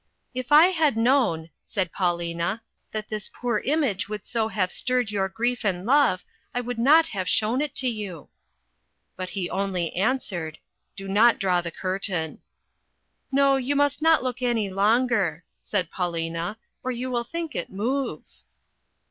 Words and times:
"If 0.33 0.51
I 0.51 0.69
had 0.69 0.97
known," 0.97 1.51
said 1.61 1.91
Paulina, 1.91 2.63
"that 2.91 3.07
this 3.09 3.29
poor 3.31 3.59
image 3.59 4.09
would 4.09 4.25
so 4.25 4.47
have 4.47 4.71
stirred 4.71 5.11
your 5.11 5.29
grief 5.29 5.63
and 5.63 5.85
love, 5.85 6.25
I 6.55 6.59
would 6.61 6.79
not 6.79 7.09
have 7.09 7.29
shown 7.29 7.61
it 7.61 7.75
to 7.75 7.87
you." 7.87 8.27
But 9.15 9.29
he 9.29 9.47
only 9.47 9.93
answered, 9.95 10.57
"Do 10.95 11.07
not 11.07 11.37
draw 11.37 11.61
the 11.61 11.69
curtain." 11.69 12.39
"No, 13.31 13.57
you 13.57 13.75
must 13.75 14.01
not 14.01 14.23
look 14.23 14.41
any 14.41 14.71
longer," 14.71 15.43
said 15.61 15.91
Paulina, 15.91 16.57
"or 16.81 16.89
you 16.89 17.11
will 17.11 17.23
think 17.23 17.53
it 17.53 17.69
moves." 17.69 18.45